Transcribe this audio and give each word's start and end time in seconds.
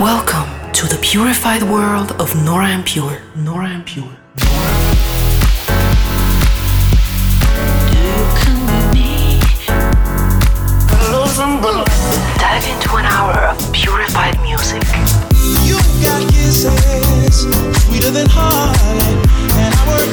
Welcome 0.00 0.72
to 0.72 0.86
the 0.86 0.98
purified 1.00 1.62
world 1.62 2.12
of 2.20 2.34
Nora 2.44 2.68
En 2.68 2.82
Pure. 2.82 3.18
Nora 3.34 3.68
En 3.70 3.82
Pure. 3.82 4.10
Dive 12.36 12.68
into 12.68 12.96
an 12.96 13.06
hour 13.06 13.32
of 13.48 13.72
purified 13.72 14.38
music. 14.42 14.82
You 15.64 15.78
got 16.04 16.30
kisses 16.30 17.46
sweeter 17.86 18.10
than 18.10 18.26
heartache, 18.28 19.00
and 19.56 19.74
I 19.74 19.82
work 19.88 20.12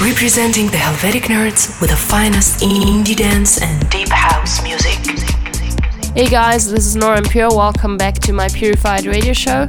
Representing 0.00 0.68
the 0.68 0.78
Helvetic 0.78 1.24
nerds 1.24 1.78
with 1.78 1.90
the 1.90 1.96
finest 1.96 2.60
indie 2.60 3.14
dance 3.14 3.60
and 3.60 3.90
deep 3.90 4.08
house 4.08 4.62
music. 4.62 4.73
Hey 6.14 6.28
guys, 6.28 6.70
this 6.70 6.86
is 6.86 6.94
Nora 6.94 7.22
Pure. 7.22 7.56
Welcome 7.56 7.96
back 7.96 8.14
to 8.20 8.32
my 8.32 8.46
Purified 8.46 9.04
Radio 9.04 9.32
Show. 9.32 9.68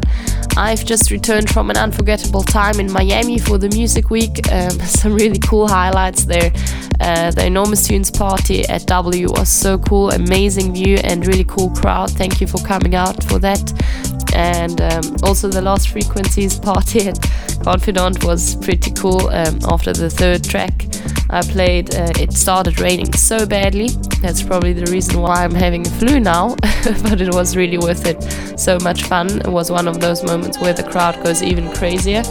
I've 0.56 0.86
just 0.86 1.10
returned 1.10 1.50
from 1.50 1.72
an 1.72 1.76
unforgettable 1.76 2.44
time 2.44 2.80
in 2.80 2.92
Miami 2.92 3.40
for 3.40 3.58
the 3.58 3.68
Music 3.70 4.12
Week. 4.12 4.48
Um, 4.52 4.70
some 4.82 5.16
really 5.16 5.40
cool 5.40 5.68
highlights 5.68 6.26
there. 6.26 6.52
Uh, 7.00 7.32
the 7.32 7.48
Enormous 7.48 7.88
Tunes 7.88 8.12
party 8.12 8.64
at 8.70 8.86
W 8.86 9.32
was 9.32 9.50
so 9.50 9.80
cool, 9.80 10.12
amazing 10.12 10.72
view, 10.76 10.98
and 11.04 11.26
really 11.26 11.46
cool 11.46 11.72
crowd. 11.72 12.12
Thank 12.12 12.40
you 12.40 12.46
for 12.46 12.60
coming 12.60 12.94
out 12.94 13.24
for 13.24 13.40
that. 13.40 14.05
And 14.36 14.82
um, 14.82 15.16
also, 15.24 15.48
the 15.48 15.62
last 15.62 15.90
Frequencies 15.90 16.60
party 16.70 17.08
at 17.08 17.20
Confidante 17.64 18.26
was 18.26 18.56
pretty 18.58 18.92
cool. 18.92 19.30
Um, 19.30 19.60
after 19.70 19.94
the 19.94 20.10
third 20.10 20.44
track 20.44 20.86
I 21.30 21.42
played, 21.42 21.96
uh, 21.96 22.12
it 22.20 22.34
started 22.34 22.80
raining 22.80 23.14
so 23.14 23.46
badly. 23.46 23.90
That's 24.22 24.44
probably 24.44 24.74
the 24.74 24.92
reason 24.92 25.22
why 25.22 25.44
I'm 25.44 25.56
having 25.56 25.88
a 25.88 25.90
flu 25.92 26.20
now, 26.20 26.50
but 27.04 27.22
it 27.22 27.34
was 27.34 27.56
really 27.56 27.78
worth 27.78 28.06
it. 28.06 28.22
So 28.60 28.78
much 28.80 29.04
fun. 29.04 29.40
It 29.40 29.48
was 29.48 29.72
one 29.72 29.88
of 29.88 30.02
those 30.02 30.24
moments 30.24 30.60
where 30.60 30.74
the 30.74 30.84
crowd 30.84 31.24
goes 31.24 31.42
even 31.42 31.72
crazier 31.74 32.24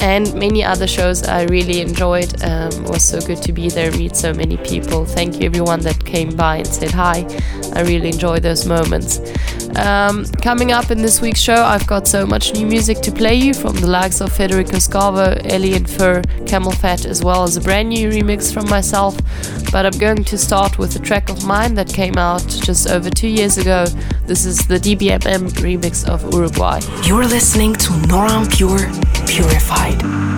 and 0.00 0.32
many 0.34 0.62
other 0.62 0.86
shows 0.86 1.24
I 1.24 1.44
really 1.44 1.80
enjoyed. 1.80 2.42
Um, 2.42 2.70
it 2.84 2.90
was 2.90 3.02
so 3.02 3.20
good 3.20 3.42
to 3.42 3.52
be 3.52 3.68
there, 3.68 3.90
meet 3.92 4.16
so 4.16 4.32
many 4.32 4.56
people. 4.58 5.04
Thank 5.04 5.40
you 5.40 5.46
everyone 5.46 5.80
that 5.80 6.04
came 6.04 6.34
by 6.36 6.56
and 6.58 6.66
said 6.66 6.90
hi. 6.90 7.26
I 7.74 7.82
really 7.82 8.08
enjoy 8.08 8.38
those 8.40 8.66
moments. 8.66 9.18
Um, 9.78 10.24
coming 10.42 10.72
up 10.72 10.90
in 10.90 10.98
this 11.02 11.20
week's 11.20 11.40
show, 11.40 11.54
I've 11.54 11.86
got 11.86 12.08
so 12.08 12.26
much 12.26 12.52
new 12.52 12.66
music 12.66 12.98
to 13.02 13.12
play 13.12 13.34
you 13.36 13.54
from 13.54 13.76
the 13.76 13.86
likes 13.86 14.20
of 14.20 14.32
Federico 14.32 14.76
Scavo, 14.76 15.40
Eli 15.52 15.76
and 15.76 15.88
Fur, 15.88 16.22
CamelPhat, 16.46 17.06
as 17.06 17.22
well 17.22 17.44
as 17.44 17.56
a 17.56 17.60
brand 17.60 17.90
new 17.90 18.10
remix 18.10 18.52
from 18.52 18.68
myself. 18.68 19.16
But 19.70 19.86
I'm 19.86 19.98
going 19.98 20.24
to 20.24 20.36
start 20.36 20.78
with 20.78 20.96
a 20.96 20.98
track 20.98 21.28
of 21.30 21.44
mine 21.44 21.74
that 21.74 21.88
came 21.88 22.16
out 22.16 22.46
just 22.48 22.88
over 22.88 23.08
two 23.08 23.28
years 23.28 23.56
ago. 23.56 23.86
This 24.26 24.44
is 24.44 24.66
the 24.66 24.78
DBMM 24.78 25.50
remix 25.60 26.08
of 26.08 26.22
Uruguay. 26.34 26.80
You're 27.04 27.26
listening 27.26 27.74
to 27.74 27.96
Nora 28.08 28.32
En 28.32 28.48
Pure 28.48 28.90
Purified. 29.26 30.37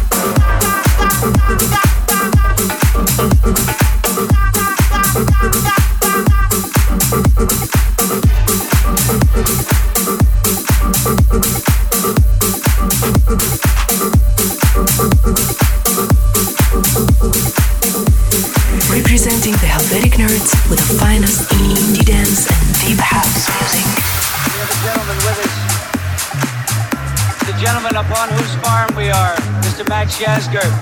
Glasgow. 30.21 30.80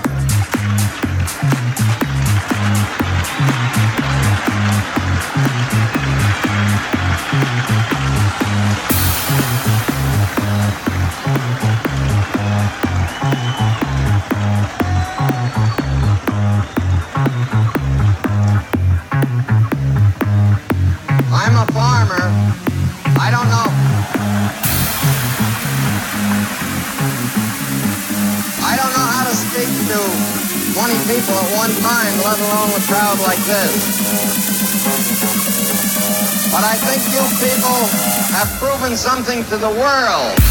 Something 39.22 39.44
to 39.44 39.58
the 39.58 39.68
world. 39.68 40.49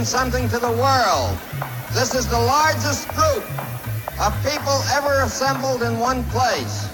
You've 0.00 0.08
something 0.08 0.48
to 0.48 0.58
the 0.58 0.72
world. 0.80 1.36
This 1.92 2.14
is 2.14 2.26
the 2.26 2.38
largest 2.38 3.06
group 3.08 3.44
of 4.18 4.32
people 4.42 4.80
ever 4.96 5.20
assembled 5.24 5.82
in 5.82 5.98
one 5.98 6.24
place. 6.32 6.88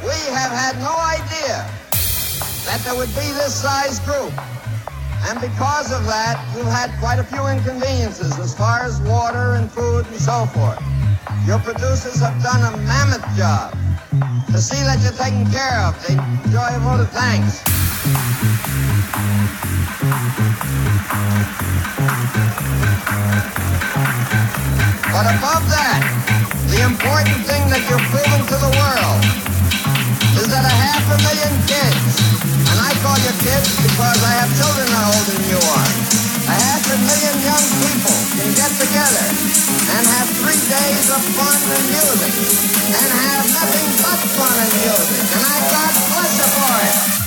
We 0.00 0.16
have 0.32 0.52
had 0.56 0.78
no 0.80 0.96
idea 0.96 1.68
that 2.64 2.80
there 2.82 2.96
would 2.96 3.12
be 3.12 3.28
this 3.36 3.60
size 3.60 4.00
group. 4.08 4.32
And 5.28 5.38
because 5.38 5.92
of 5.92 6.06
that, 6.06 6.40
you've 6.56 6.64
had 6.64 6.88
quite 6.98 7.18
a 7.18 7.24
few 7.24 7.44
inconveniences 7.46 8.38
as 8.38 8.54
far 8.56 8.80
as 8.80 8.98
water 9.02 9.52
and 9.52 9.70
food 9.70 10.06
and 10.06 10.16
so 10.16 10.46
forth. 10.46 10.80
Your 11.46 11.58
producers 11.58 12.20
have 12.20 12.42
done 12.42 12.72
a 12.72 12.76
mammoth 12.88 13.26
job 13.36 13.76
to 14.46 14.58
see 14.58 14.82
that 14.84 15.00
you're 15.02 15.12
taken 15.12 15.44
care 15.52 15.78
of. 15.84 15.92
They 16.08 16.14
enjoy 16.14 16.68
a 16.72 16.80
vote 16.80 17.00
of 17.00 17.10
thanks. 17.10 17.85
But 25.16 25.32
above 25.36 25.64
that, 25.68 26.00
the 26.72 26.80
important 26.80 27.40
thing 27.44 27.68
that 27.68 27.84
you're 27.88 28.00
proving 28.08 28.44
to 28.48 28.56
the 28.56 28.72
world 28.72 29.20
is 30.40 30.48
that 30.48 30.64
a 30.64 30.74
half 30.80 31.04
a 31.12 31.18
million 31.28 31.52
kids, 31.68 32.04
and 32.72 32.78
I 32.80 32.96
call 33.04 33.20
you 33.20 33.32
kids 33.44 33.68
because 33.84 34.20
I 34.24 34.32
have 34.40 34.48
children 34.56 34.88
are 34.96 35.08
older 35.12 35.36
than 35.36 35.44
you 35.52 35.60
are, 35.60 35.88
a 36.48 36.56
half 36.56 36.84
a 36.88 36.96
million 36.96 37.36
young 37.44 37.66
people 37.84 38.16
can 38.32 38.48
get 38.56 38.72
together 38.80 39.26
and 39.92 40.02
have 40.08 40.28
three 40.40 40.62
days 40.72 41.04
of 41.12 41.20
fun 41.36 41.58
and 41.68 41.84
music 41.92 42.32
and 42.96 43.08
have 43.28 43.44
nothing 43.60 43.88
but 44.00 44.20
fun 44.40 44.56
and 44.56 44.72
music. 44.84 45.20
And 45.36 45.42
I 45.52 45.56
bless 45.68 45.96
you 46.40 46.48
for 46.56 46.76
it. 46.80 47.25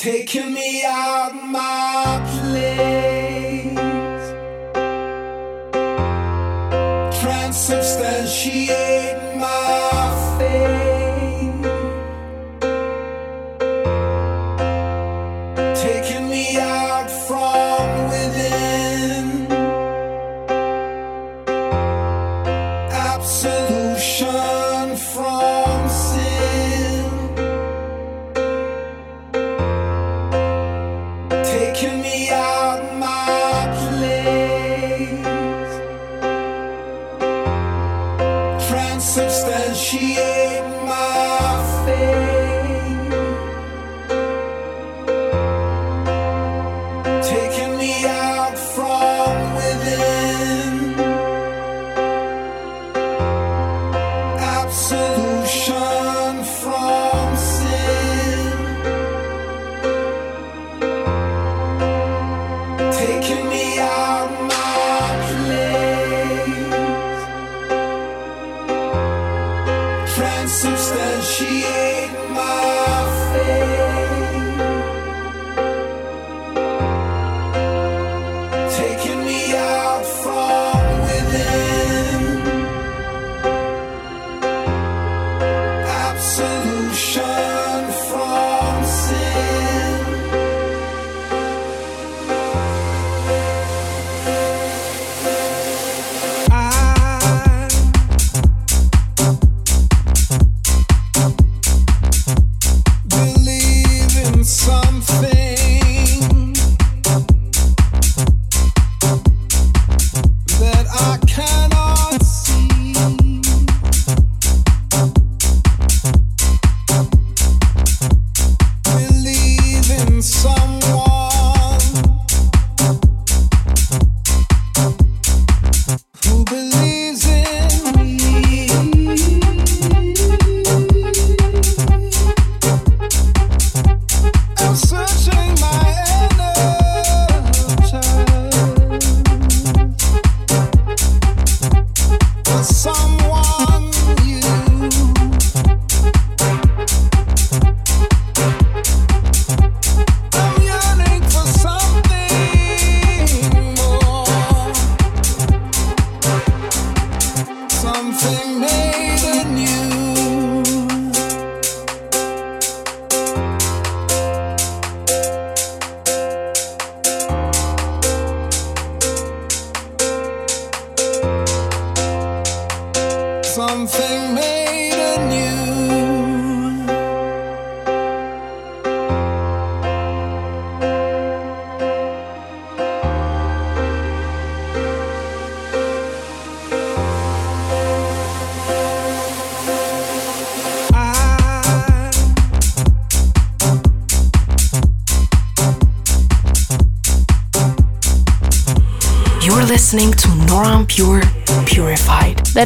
Taking 0.00 0.54
me 0.54 0.82
out 0.86 1.34
my 1.44 2.24
place, 2.40 3.09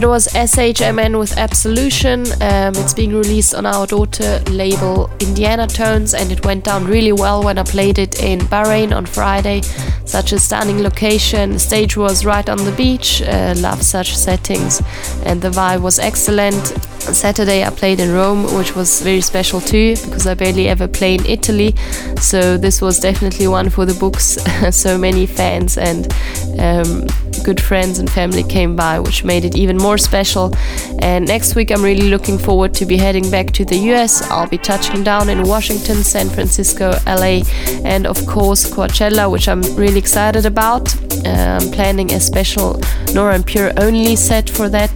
That 0.05 0.11
was 0.11 0.29
SHMN 0.29 1.19
with 1.19 1.38
Absolution. 1.38 2.27
Um, 2.43 2.75
it's 2.77 2.93
being 2.93 3.14
released 3.14 3.55
on 3.55 3.64
our 3.64 3.87
daughter 3.87 4.38
label 4.51 5.09
Indiana 5.19 5.67
Tones, 5.67 6.12
and 6.12 6.31
it 6.31 6.45
went 6.45 6.64
down 6.64 6.85
really 6.85 7.12
well 7.12 7.43
when 7.43 7.57
I 7.57 7.62
played 7.62 7.99
it 7.99 8.23
in 8.23 8.40
Bahrain 8.40 8.95
on 8.95 9.07
Friday. 9.07 9.62
Such 10.05 10.33
a 10.33 10.38
stunning 10.38 10.83
location. 10.83 11.53
The 11.53 11.59
stage 11.59 11.97
was 11.97 12.27
right 12.27 12.47
on 12.51 12.59
the 12.59 12.73
beach. 12.73 13.23
Uh, 13.23 13.55
love 13.57 13.83
such 13.83 14.14
settings, 14.14 14.83
and 15.25 15.40
the 15.40 15.49
vibe 15.49 15.81
was 15.81 15.99
excellent. 15.99 16.84
Saturday 17.12 17.64
I 17.64 17.71
played 17.71 18.01
in 18.01 18.12
Rome, 18.12 18.55
which 18.57 18.75
was 18.75 19.01
very 19.03 19.21
special 19.21 19.61
too 19.61 19.95
because 20.05 20.27
I 20.27 20.35
barely 20.35 20.69
ever 20.69 20.88
play 20.88 21.14
in 21.14 21.27
Italy. 21.27 21.75
So 22.21 22.57
this 22.57 22.81
was 22.81 22.99
definitely 22.99 23.49
one 23.49 23.71
for 23.71 23.85
the 23.85 23.95
books. 23.95 24.38
so 24.71 24.97
many 24.97 25.27
fans 25.27 25.77
and 25.77 26.12
um, 26.59 27.07
good 27.45 27.61
friends 27.61 27.99
and 27.99 28.11
family 28.11 28.43
came 28.43 28.75
by, 28.75 28.99
which 29.01 29.25
made 29.25 29.45
it 29.45 29.57
even 29.57 29.77
more 29.77 29.99
special. 29.99 30.55
And 31.01 31.27
next 31.27 31.55
week 31.55 31.71
I'm 31.71 31.83
really 31.83 32.09
looking 32.09 32.38
forward 32.38 32.73
to 32.75 32.87
be 32.87 32.97
heading 32.97 33.31
back 33.31 33.53
to 33.53 33.64
the 33.64 33.77
US. 33.93 34.23
I'll 34.31 34.49
be 34.49 34.59
touching 34.59 35.05
down 35.05 35.29
in 35.29 35.43
Washington, 35.43 36.03
San 36.03 36.29
Francisco, 36.29 36.99
LA, 37.07 37.43
and 37.85 38.07
of 38.07 38.25
course 38.27 38.71
Coachella, 38.71 39.31
which 39.31 39.49
I'm 39.49 39.62
really 39.77 39.99
excited 39.99 40.47
about. 40.47 41.04
I'm 41.27 41.71
planning 41.71 42.13
a 42.13 42.21
special 42.21 42.81
Nora 43.13 43.35
En 43.35 43.43
Pure 43.43 43.73
only 43.79 44.17
set 44.17 44.51
for 44.51 44.69
that, 44.69 44.93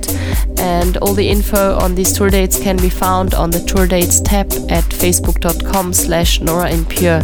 and 0.58 0.96
all 0.98 1.14
the 1.14 1.28
info 1.28 1.76
on 1.78 1.94
these 1.94 2.12
tour 2.12 2.30
dates 2.30 2.58
can 2.60 2.76
be 2.76 2.90
found 2.90 3.34
on 3.34 3.50
the 3.50 3.60
tour 3.60 3.86
dates 3.86 4.20
tab 4.20 4.52
at 4.68 4.84
facebook.com 4.84 5.92
slash 5.92 6.40
Nora 6.40 6.70
En 6.70 6.84
Pure. 6.84 7.22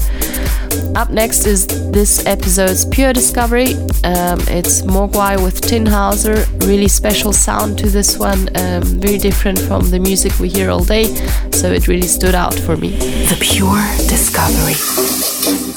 Up 0.96 1.10
next 1.10 1.46
is 1.46 1.66
this 1.90 2.24
episode's 2.26 2.84
Pure 2.84 3.12
Discovery. 3.14 3.74
Um, 4.04 4.40
it's 4.48 4.82
Mogwai 4.82 5.42
with 5.42 5.60
Tinhauser. 5.60 6.46
Really 6.66 6.88
special 6.88 7.32
sound 7.32 7.78
to 7.78 7.90
this 7.90 8.16
one, 8.18 8.48
um, 8.56 8.82
very 9.00 9.18
different 9.18 9.58
from 9.58 9.90
the 9.90 9.98
music 9.98 10.38
we 10.38 10.48
hear 10.48 10.70
all 10.70 10.84
day, 10.84 11.06
so 11.50 11.72
it 11.72 11.88
really 11.88 12.06
stood 12.06 12.34
out 12.34 12.54
for 12.54 12.76
me. 12.76 12.90
The 13.26 13.36
Pure 13.40 13.84
Discovery. 14.08 15.73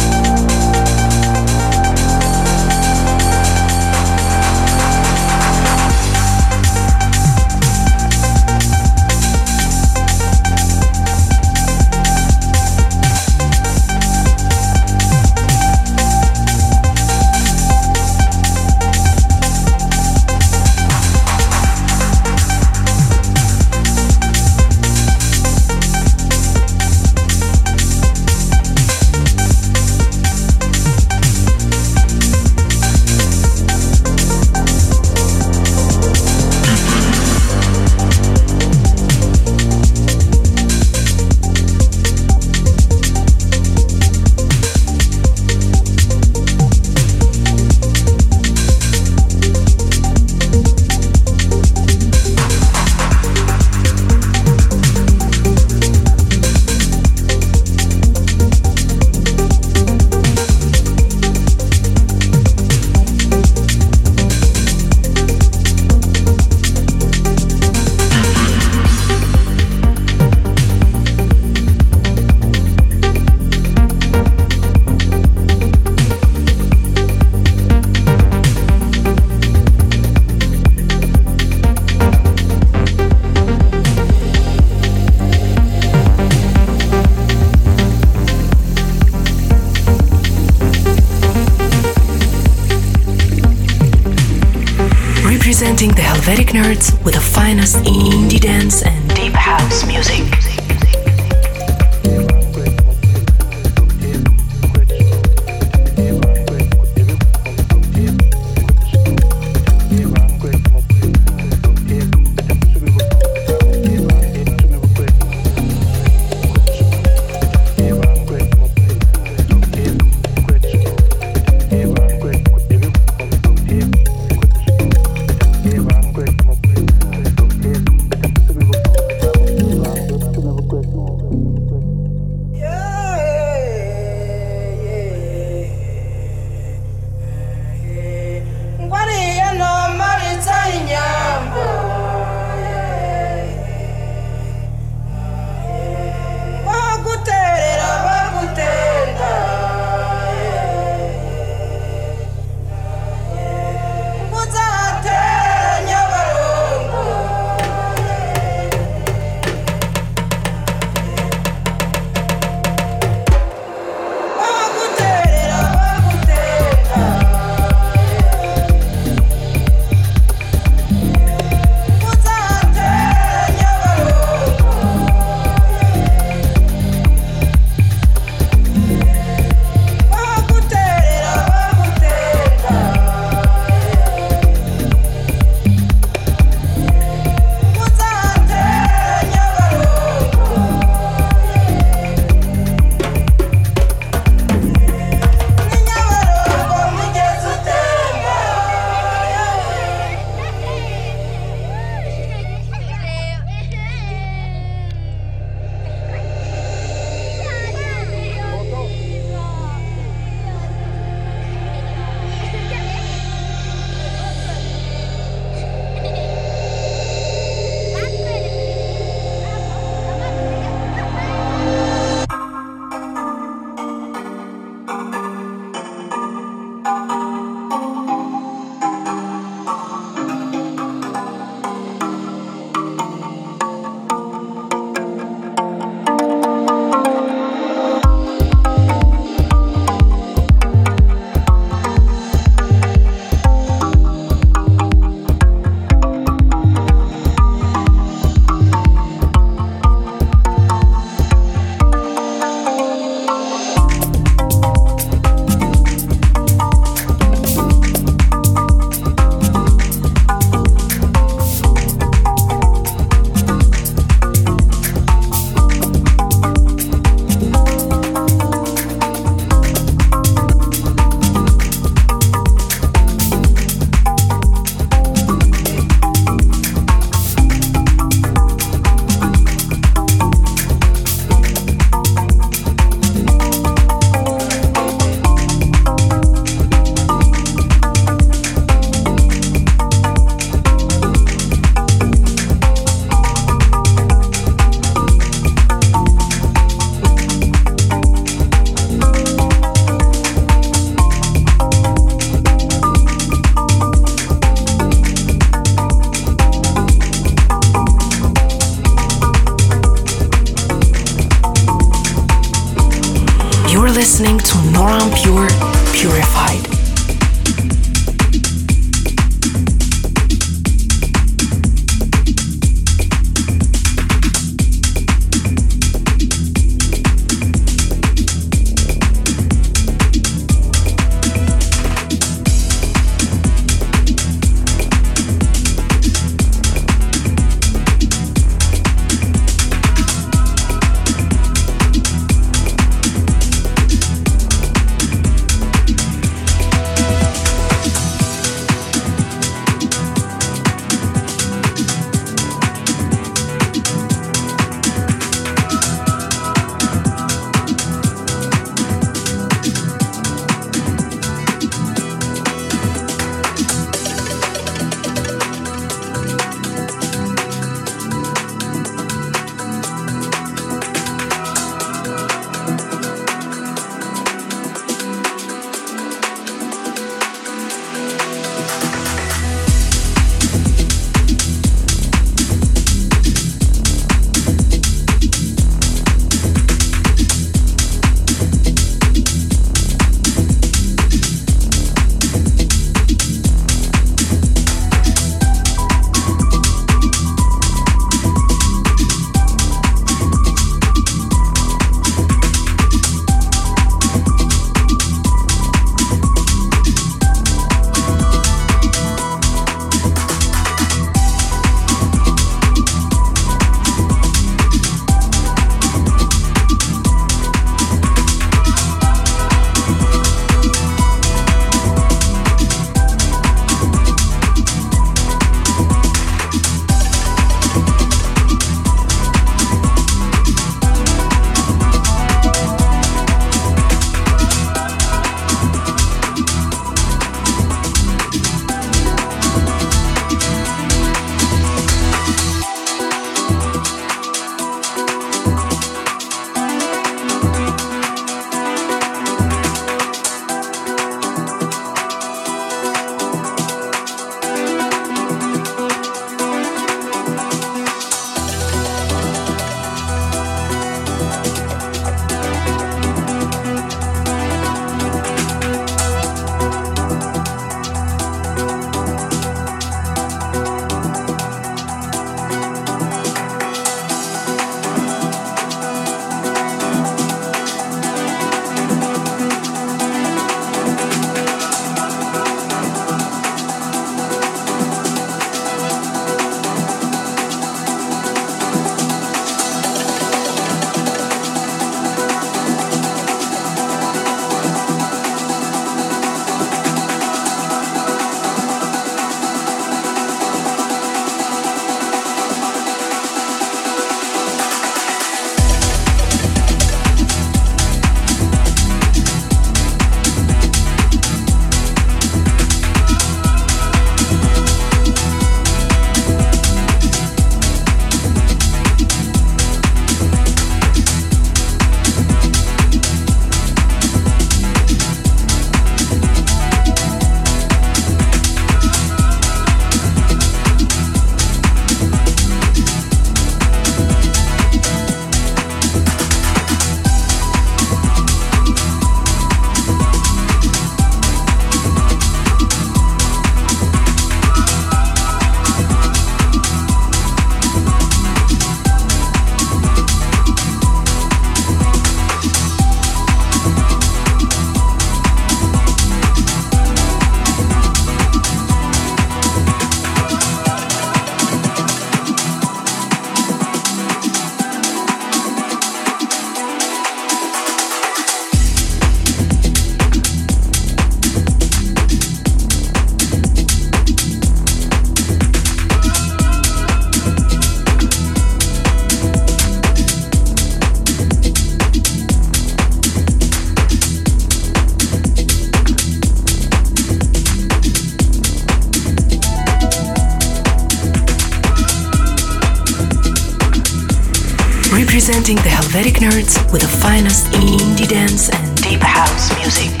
Representing 594.91 595.55
the 595.57 595.69
Helvetic 595.69 596.15
nerds 596.15 596.71
with 596.71 596.81
the 596.81 596.87
finest 596.87 597.45
indie 597.53 598.07
dance 598.07 598.49
and 598.49 598.77
deep 598.83 599.01
house 599.01 599.55
music. 599.57 600.00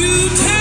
You 0.00 0.30
tell 0.30 0.59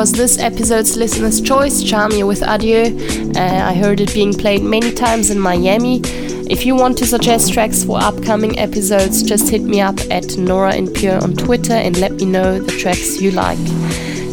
was 0.00 0.12
this 0.12 0.38
episode's 0.38 0.96
listener's 0.96 1.42
choice, 1.42 1.82
Charmia 1.82 2.26
with 2.26 2.40
Adieu. 2.40 2.96
Uh, 3.36 3.68
I 3.70 3.74
heard 3.74 4.00
it 4.00 4.14
being 4.14 4.32
played 4.32 4.62
many 4.62 4.92
times 4.92 5.28
in 5.28 5.38
Miami. 5.38 6.00
If 6.48 6.64
you 6.64 6.74
want 6.74 6.96
to 6.98 7.06
suggest 7.06 7.52
tracks 7.52 7.84
for 7.84 8.00
upcoming 8.00 8.58
episodes, 8.58 9.22
just 9.22 9.50
hit 9.50 9.60
me 9.60 9.82
up 9.82 9.98
at 10.10 10.38
Nora 10.38 10.72
En 10.72 10.90
Pure 10.90 11.22
on 11.22 11.34
Twitter 11.34 11.74
and 11.74 11.98
let 11.98 12.12
me 12.12 12.24
know 12.24 12.58
the 12.58 12.72
tracks 12.78 13.20
you 13.20 13.30
like. 13.32 13.58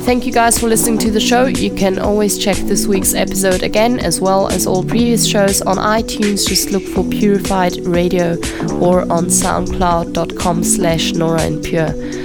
Thank 0.05 0.26
you 0.26 0.32
guys 0.32 0.57
for 0.57 0.68
listening 0.68 0.99
to 0.99 1.11
the 1.11 1.20
show. 1.20 1.47
You 1.47 1.76
can 1.76 1.99
always 1.99 2.38
check 2.38 2.55
this 2.55 2.88
week's 2.88 3.13
episode 3.13 3.61
again, 3.61 3.99
as 3.99 4.22
well 4.22 4.47
as 4.47 4.65
all 4.65 4.86
previous 4.86 5.28
shows 5.28 5.61
on 5.61 5.76
iTunes. 5.76 6.47
Just 6.47 6.72
look 6.72 6.84
for 6.84 7.03
Purified 7.03 7.86
Radio 7.86 8.38
or 8.80 9.01
on 9.11 9.26
SoundCloud.com/slash 9.26 11.11
Nora 11.11 11.41
En 11.41 11.61
Pure. 11.61 12.16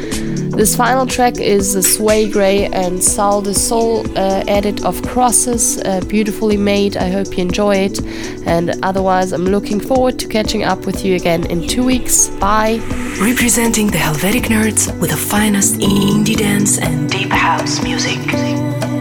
This 0.62 0.76
final 0.76 1.06
track 1.06 1.40
is 1.40 1.74
the 1.74 1.82
Sway 1.82 2.30
Grey 2.30 2.66
and 2.66 3.02
Sal 3.02 3.42
de 3.42 3.52
Sol 3.52 4.06
uh, 4.16 4.44
edit 4.46 4.84
of 4.84 5.02
Crosses, 5.02 5.78
uh, 5.78 6.00
beautifully 6.06 6.56
made. 6.56 6.96
I 6.96 7.10
hope 7.10 7.36
you 7.36 7.42
enjoy 7.42 7.78
it. 7.78 8.00
And 8.46 8.78
otherwise, 8.84 9.32
I'm 9.32 9.44
looking 9.44 9.80
forward 9.80 10.20
to 10.20 10.28
catching 10.28 10.62
up 10.62 10.86
with 10.86 11.04
you 11.04 11.16
again 11.16 11.50
in 11.50 11.66
two 11.66 11.84
weeks. 11.84 12.28
Bye! 12.38 12.78
Representing 13.20 13.88
the 13.88 13.98
Helvetic 13.98 14.44
Nerds 14.44 14.86
with 15.00 15.10
the 15.10 15.16
finest 15.16 15.80
indie 15.80 16.36
dance 16.36 16.78
and 16.78 17.10
deep 17.10 17.30
house 17.30 17.82
music. 17.82 18.20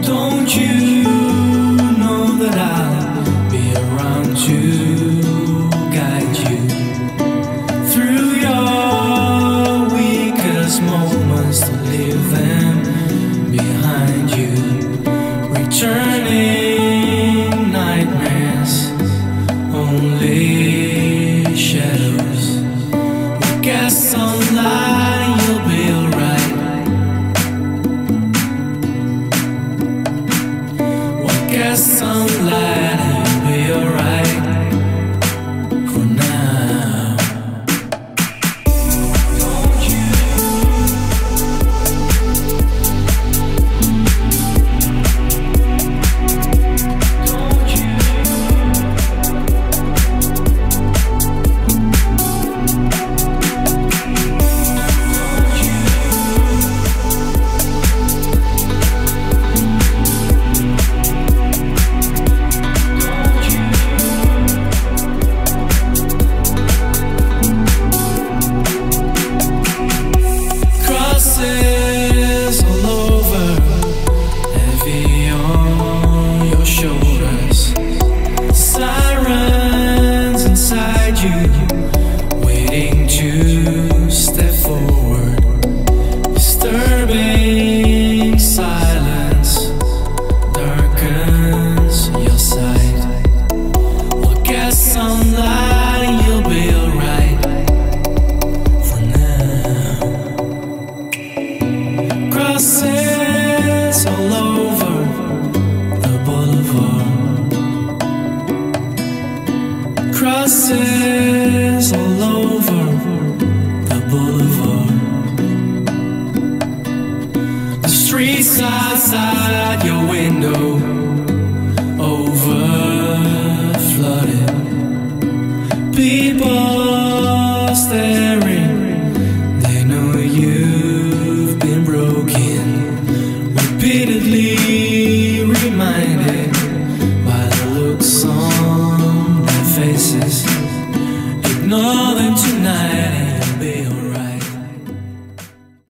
Don't 0.02 0.52
you 0.56 1.04
know 1.96 2.38
that 2.38 2.58
I 2.58 2.81